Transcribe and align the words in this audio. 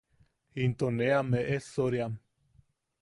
Into 0.63 0.87
ne 0.97 1.07
am 1.19 1.29
e’esoriam. 1.39 2.13